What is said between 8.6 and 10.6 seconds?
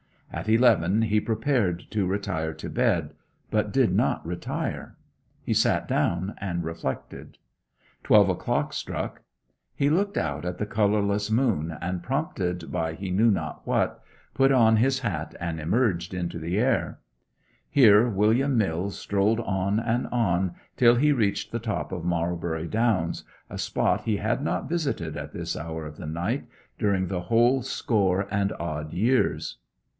struck; he looked out at